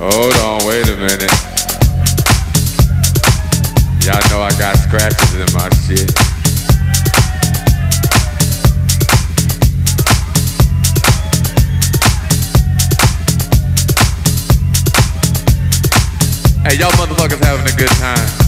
Hold 0.00 0.32
on, 0.36 0.64
wait 0.64 0.88
a 0.88 0.94
minute. 0.94 1.32
Y'all 4.06 4.22
know 4.30 4.40
I 4.40 4.54
got 4.56 4.76
scratches 4.78 5.34
in 5.34 5.52
my 5.52 5.68
shit. 5.86 6.08
Hey, 16.62 16.78
y'all 16.78 16.92
motherfuckers 16.92 17.42
having 17.42 17.66
a 17.66 17.76
good 17.76 17.88
time. 17.98 18.47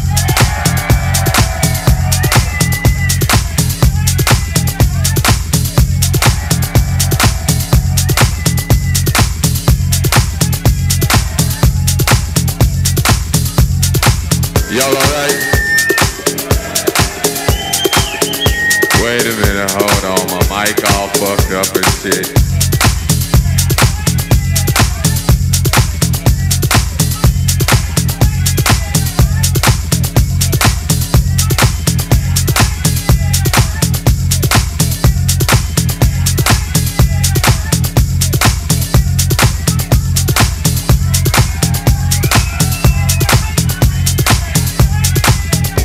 Mic 20.81 20.91
all 20.92 21.09
fucked 21.09 21.53
up 21.53 21.77
and 21.77 21.84
shit. 21.86 22.27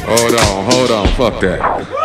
Hold 0.05 0.35
on, 0.35 0.71
hold 0.71 0.91
on, 0.91 1.07
fuck 1.15 1.41
that. 1.41 2.04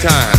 Time. 0.00 0.36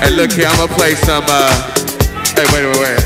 Hey, 0.00 0.10
look 0.10 0.32
here, 0.32 0.46
I'ma 0.46 0.66
play 0.68 0.94
some, 0.94 1.24
uh, 1.28 1.74
hey, 2.34 2.44
wait, 2.52 2.64
wait, 2.64 2.78
wait. 2.78 3.05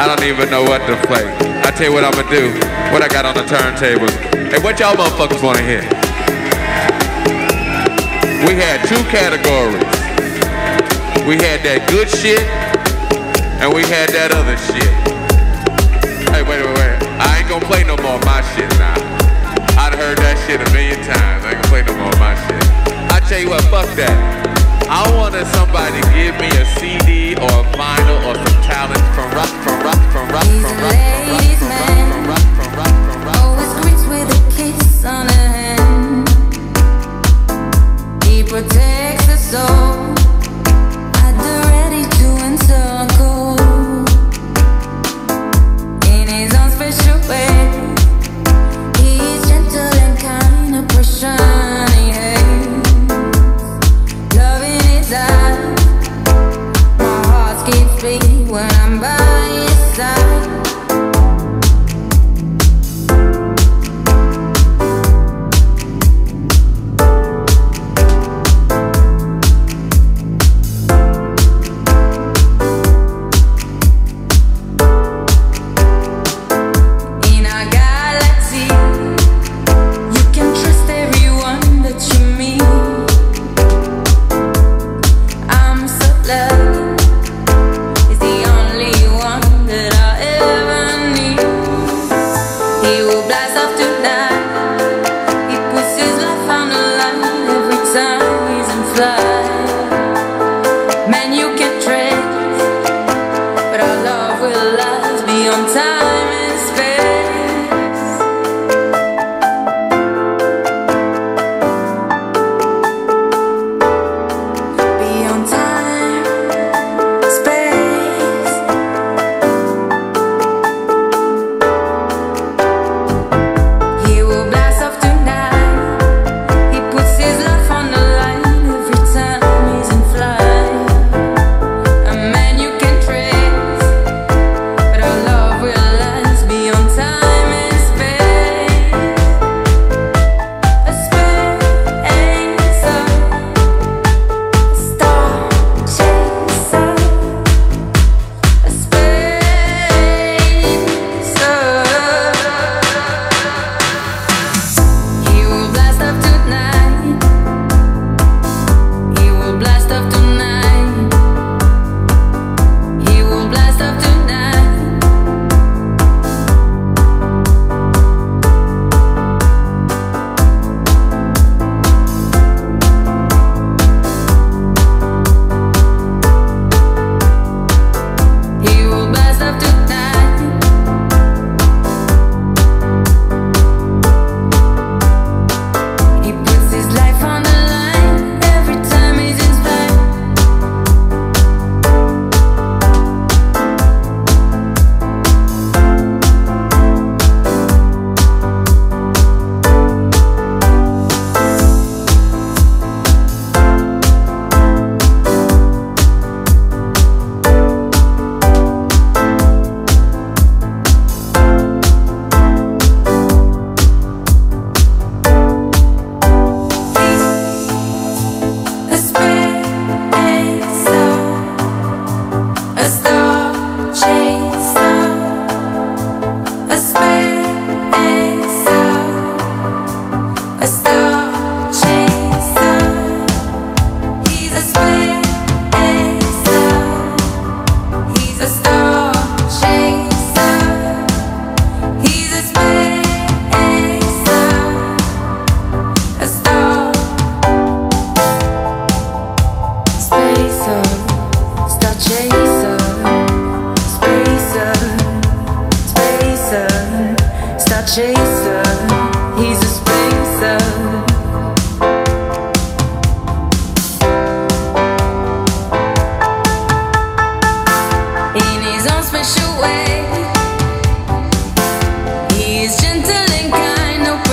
I 0.00 0.06
don't 0.06 0.24
even 0.24 0.48
know 0.48 0.62
what 0.62 0.80
to 0.86 0.96
play. 1.06 1.28
I 1.60 1.70
tell 1.70 1.88
you 1.88 1.92
what 1.92 2.04
I'ma 2.04 2.24
do. 2.30 2.48
What 2.90 3.02
I 3.02 3.08
got 3.08 3.26
on 3.26 3.34
the 3.34 3.42
turntables. 3.42 4.08
Hey, 4.50 4.58
what 4.64 4.80
y'all 4.80 4.96
motherfuckers 4.96 5.42
wanna 5.42 5.60
hear? 5.60 5.82
We 8.48 8.56
had 8.56 8.80
two 8.88 9.04
categories. 9.12 9.84
We 11.28 11.36
had 11.36 11.60
that 11.68 11.86
good 11.90 12.08
shit, 12.08 12.40
and 13.60 13.74
we 13.74 13.82
had 13.82 14.08
that 14.16 14.32
other 14.32 14.56
shit. 14.56 14.99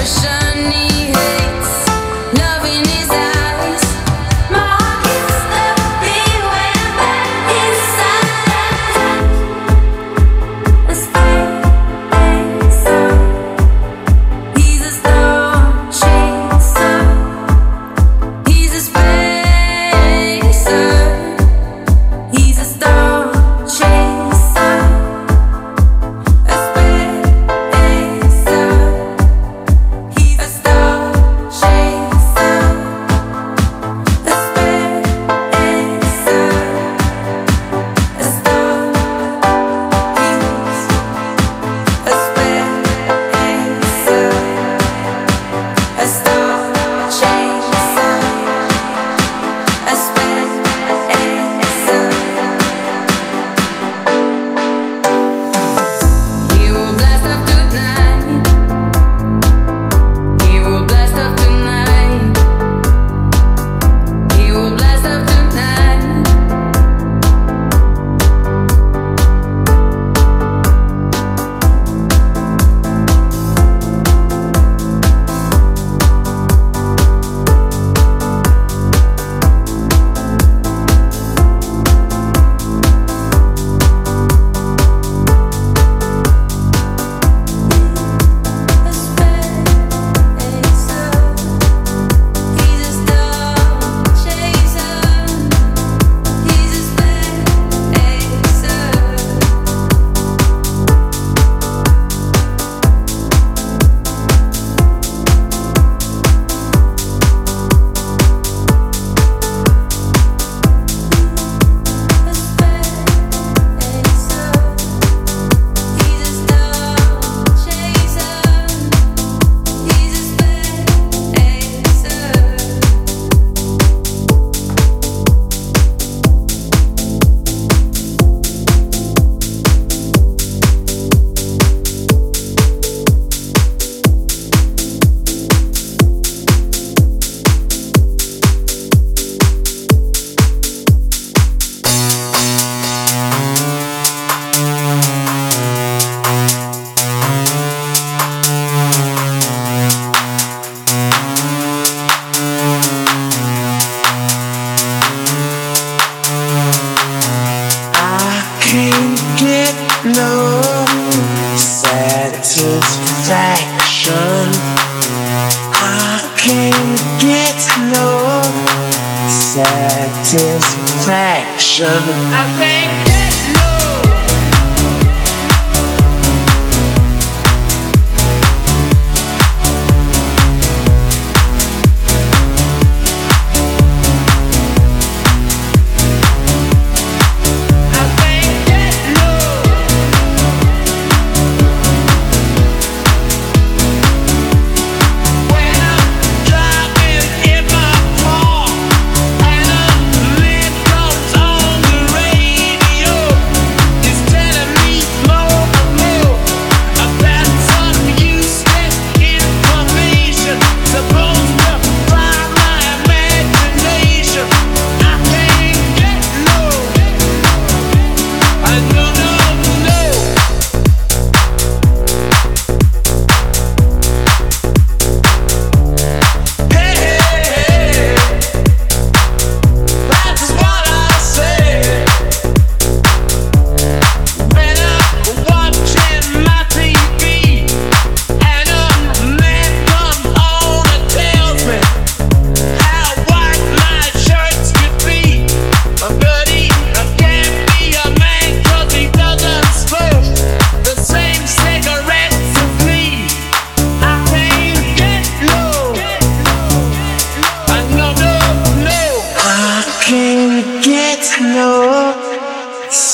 pressure 0.08 0.37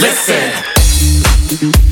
Listen. 0.00 1.87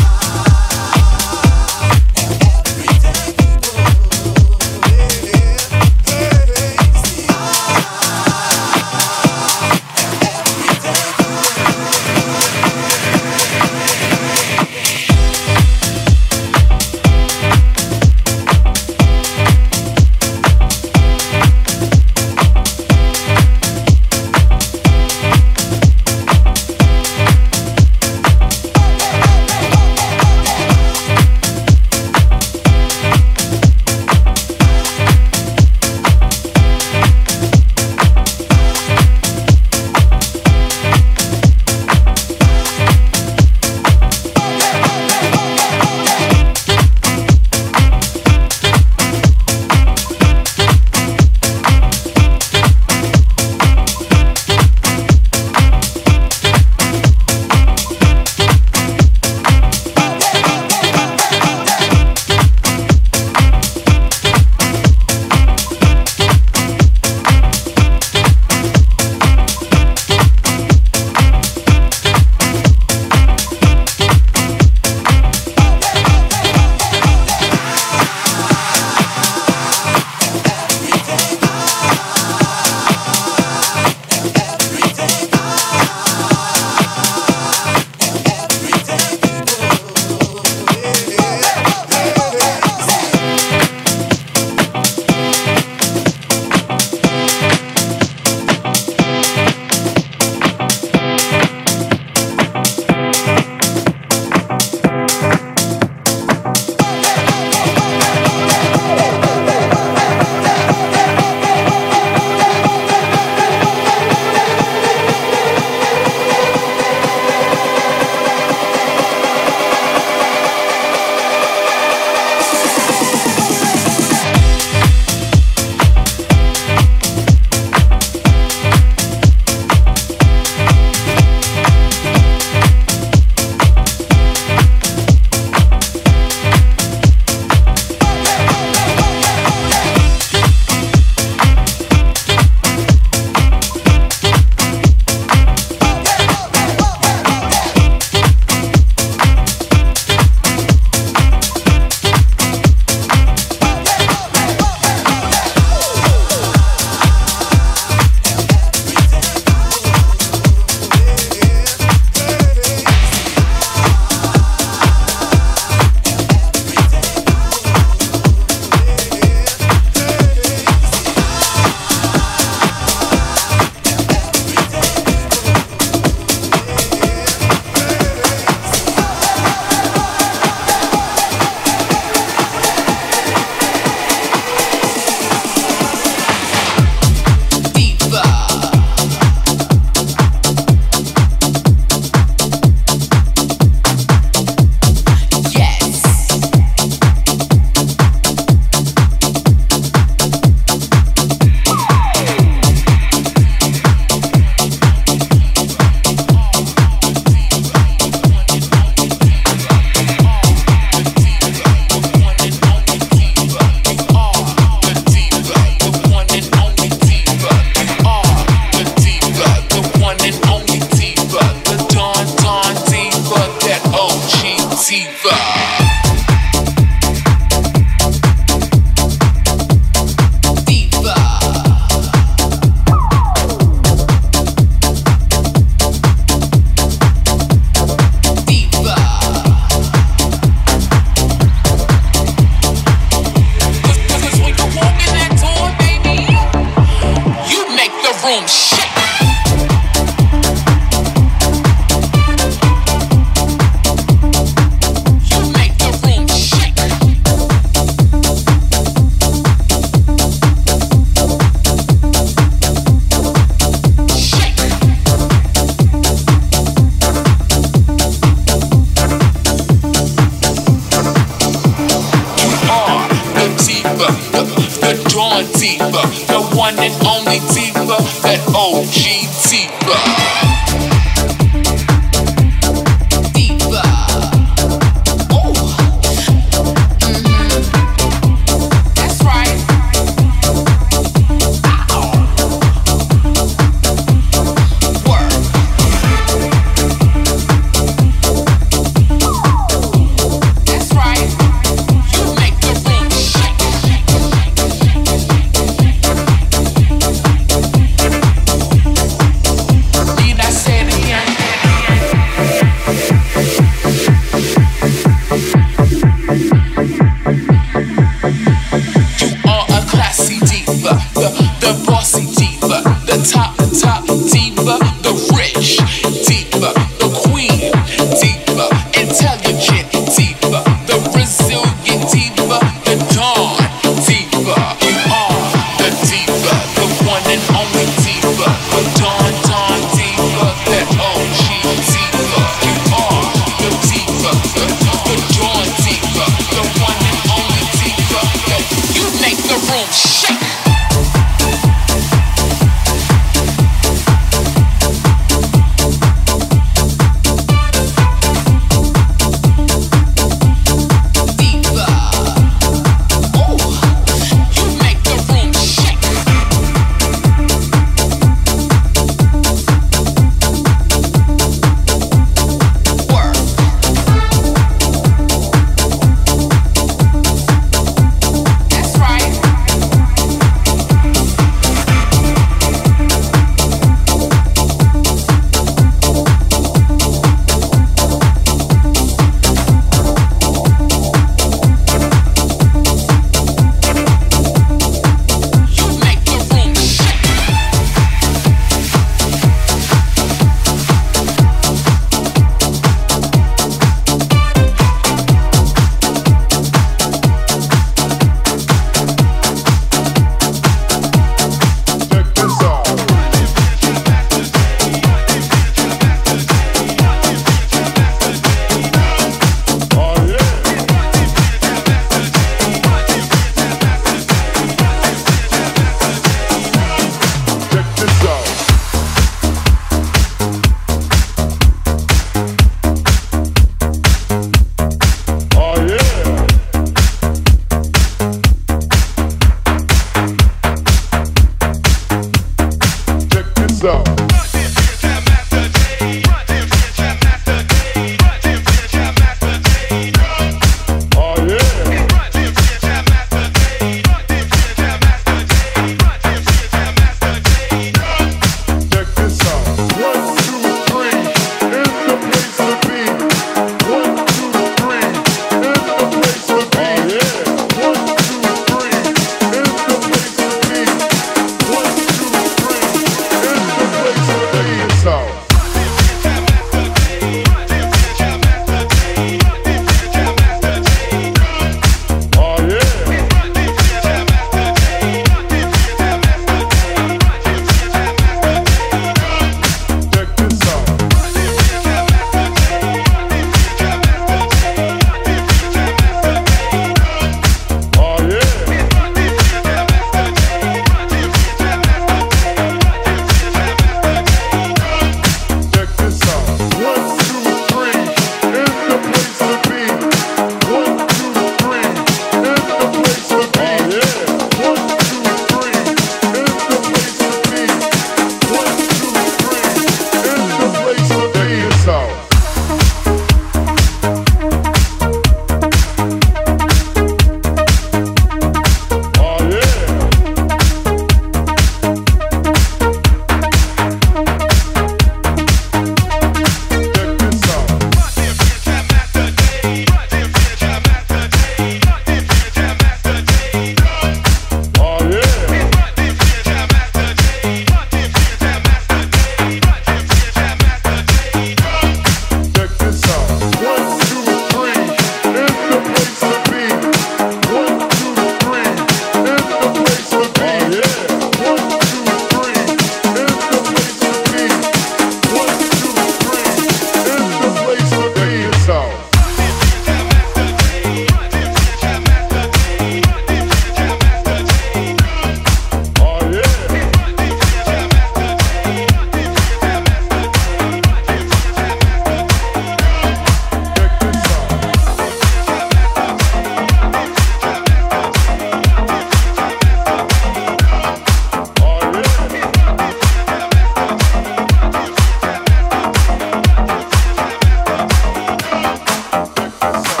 Soul. 599.71 600.00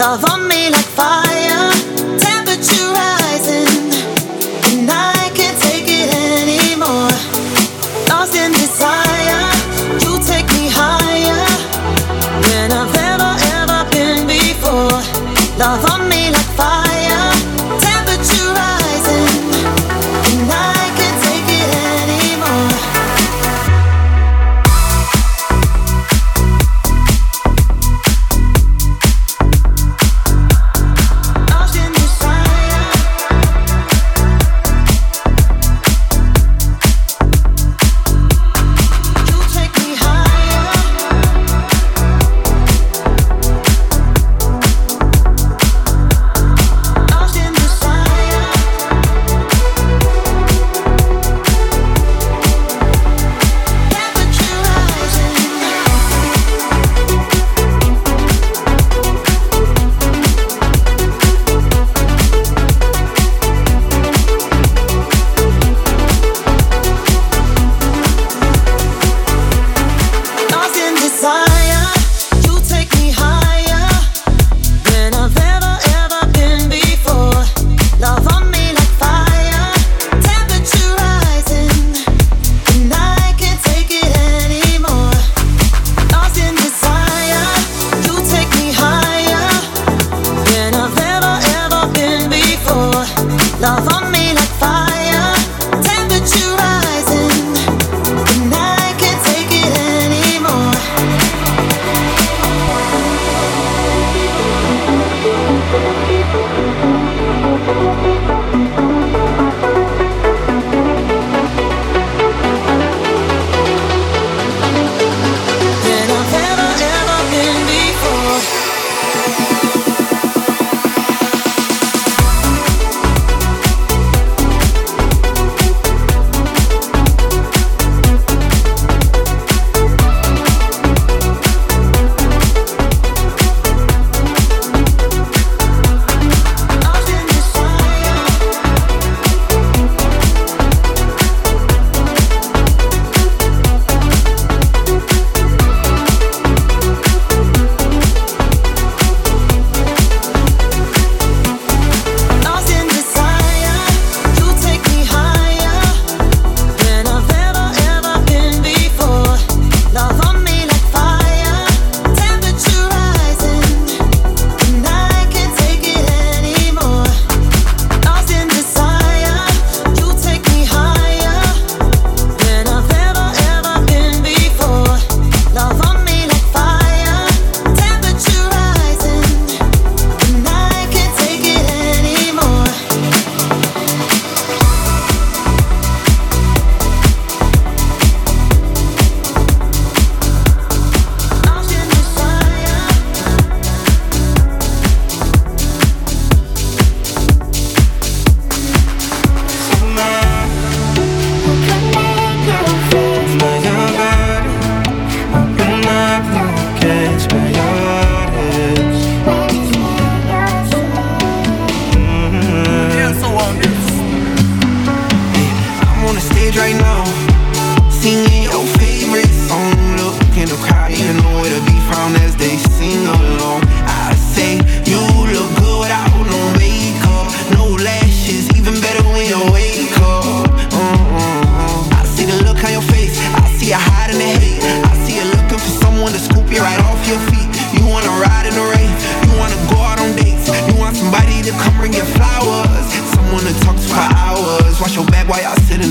Love 0.00 0.24
on 0.30 0.48
me 0.48 0.70
like 0.70 0.90
fire, 0.96 1.70
temperature 2.18 2.88
rising, 2.90 3.68
and 4.72 4.88
I 4.90 5.30
can't 5.34 5.60
take 5.60 5.84
it 5.88 6.08
anymore. 6.40 7.12
Lost 8.08 8.34
in 8.34 8.50
desire, 8.52 9.44
you 10.00 10.18
take 10.24 10.46
me 10.56 10.70
higher 10.72 11.44
than 12.48 12.72
I've 12.72 12.96
ever 12.96 13.32
ever 13.60 13.90
been 13.90 14.26
before. 14.26 15.02
Love. 15.58 15.89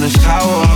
just 0.10 0.69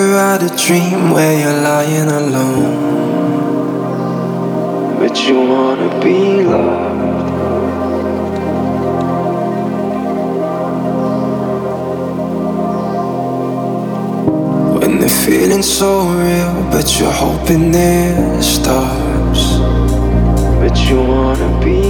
ever 0.00 0.18
had 0.18 0.42
a 0.42 0.56
dream 0.56 1.10
where 1.10 1.38
you're 1.40 1.62
lying 1.62 2.08
alone? 2.08 2.76
But 4.98 5.14
you 5.26 5.36
wanna 5.52 5.90
be 6.02 6.42
loved. 6.42 7.30
When 14.80 15.00
the 15.00 15.08
feeling's 15.08 15.70
so 15.80 15.90
real, 16.24 16.54
but 16.70 16.86
you're 16.98 17.18
hoping 17.26 17.74
it 17.74 18.42
stops. 18.42 19.42
But 20.60 20.76
you 20.88 20.98
wanna 21.12 21.50
be 21.64 21.89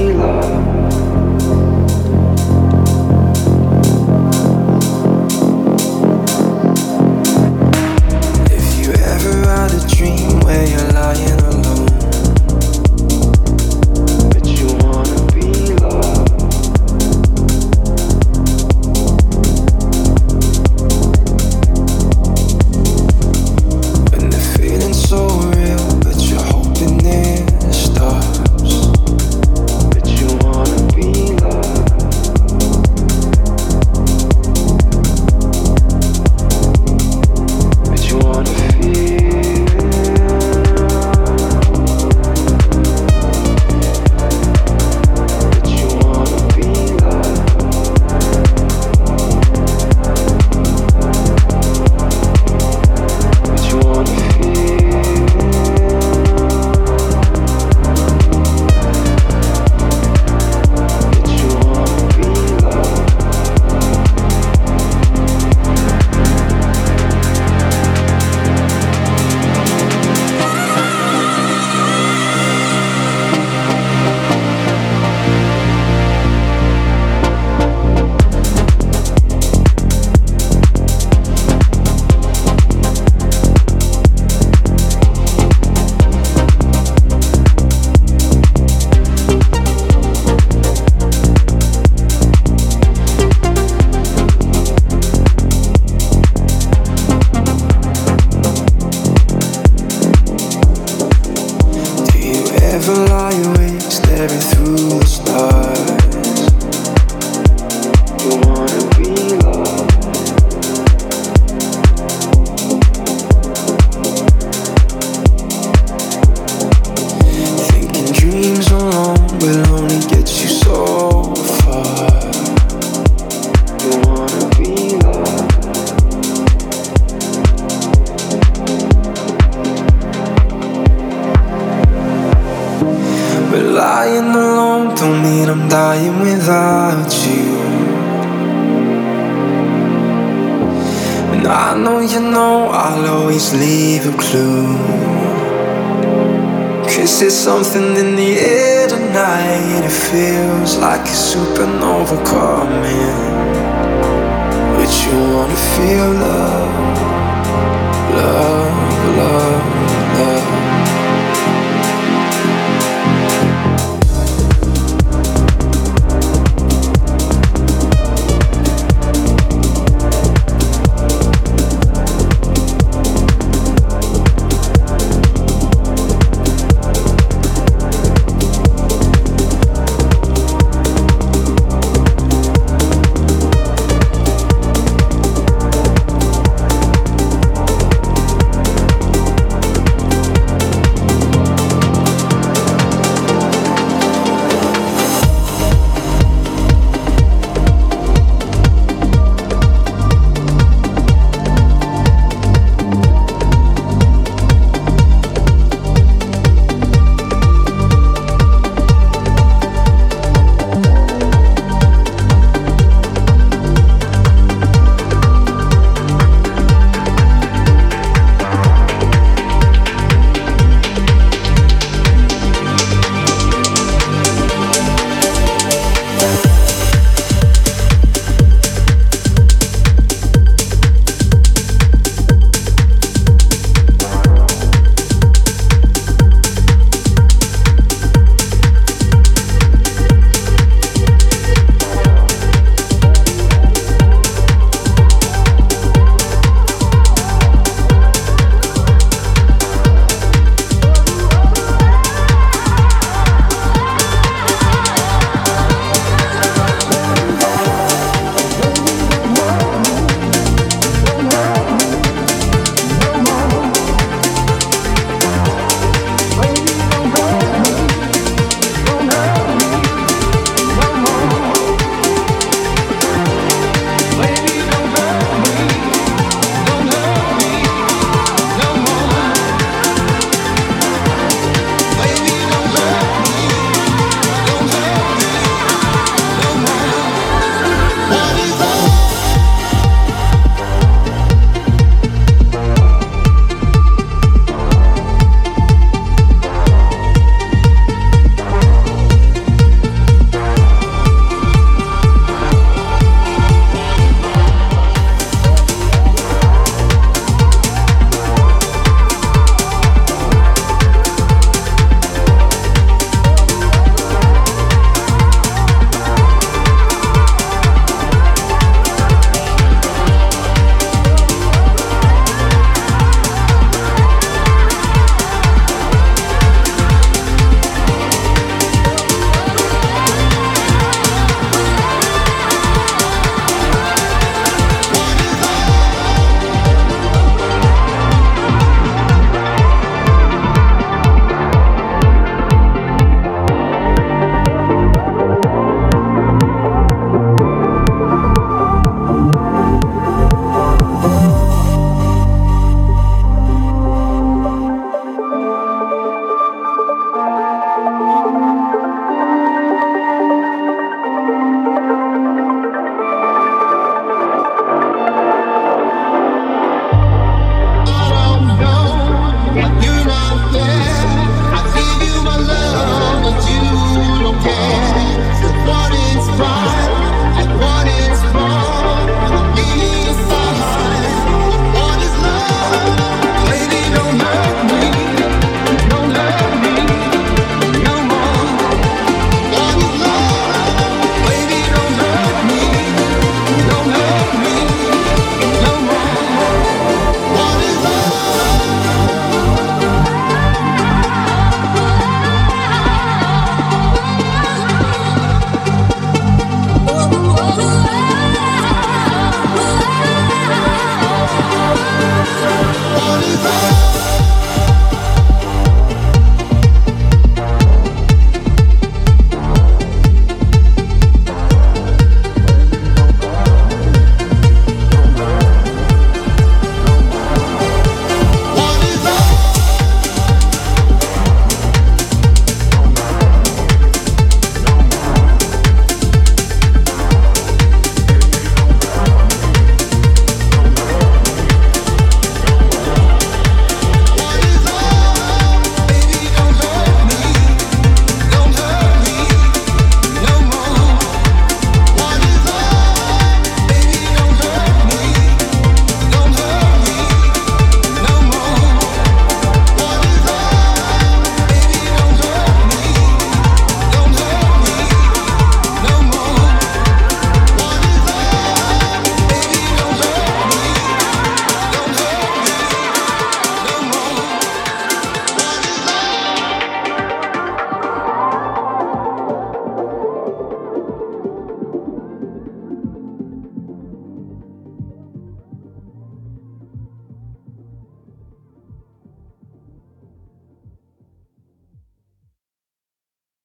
something 147.50 147.96
in 147.96 148.14